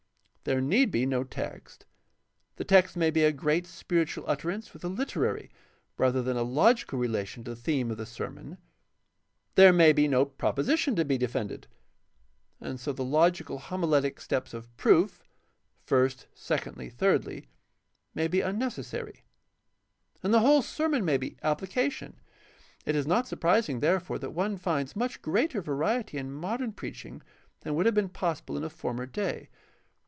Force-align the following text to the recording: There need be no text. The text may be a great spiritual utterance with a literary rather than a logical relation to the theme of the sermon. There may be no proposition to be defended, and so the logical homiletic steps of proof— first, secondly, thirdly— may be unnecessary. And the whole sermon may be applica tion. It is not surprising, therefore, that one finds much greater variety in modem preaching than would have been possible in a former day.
There 0.43 0.59
need 0.59 0.89
be 0.89 1.05
no 1.05 1.23
text. 1.23 1.85
The 2.55 2.63
text 2.63 2.97
may 2.97 3.11
be 3.11 3.23
a 3.23 3.31
great 3.31 3.67
spiritual 3.67 4.23
utterance 4.25 4.73
with 4.73 4.83
a 4.83 4.87
literary 4.89 5.51
rather 5.99 6.23
than 6.23 6.35
a 6.35 6.41
logical 6.41 6.97
relation 6.97 7.43
to 7.43 7.51
the 7.51 7.61
theme 7.61 7.91
of 7.91 7.97
the 7.97 8.07
sermon. 8.07 8.57
There 9.53 9.71
may 9.71 9.93
be 9.93 10.07
no 10.07 10.25
proposition 10.25 10.95
to 10.95 11.05
be 11.05 11.19
defended, 11.19 11.67
and 12.59 12.79
so 12.79 12.91
the 12.91 13.03
logical 13.05 13.59
homiletic 13.59 14.19
steps 14.19 14.55
of 14.55 14.75
proof— 14.77 15.23
first, 15.85 16.25
secondly, 16.33 16.89
thirdly— 16.89 17.45
may 18.15 18.27
be 18.27 18.41
unnecessary. 18.41 19.23
And 20.23 20.33
the 20.33 20.39
whole 20.39 20.63
sermon 20.63 21.05
may 21.05 21.17
be 21.19 21.37
applica 21.43 21.91
tion. 21.91 22.19
It 22.83 22.95
is 22.95 23.05
not 23.05 23.27
surprising, 23.27 23.79
therefore, 23.79 24.17
that 24.17 24.31
one 24.31 24.57
finds 24.57 24.95
much 24.95 25.21
greater 25.21 25.61
variety 25.61 26.17
in 26.17 26.31
modem 26.31 26.73
preaching 26.73 27.21
than 27.59 27.75
would 27.75 27.85
have 27.85 27.93
been 27.95 28.09
possible 28.09 28.57
in 28.57 28.63
a 28.63 28.71
former 28.71 29.05
day. 29.05 29.47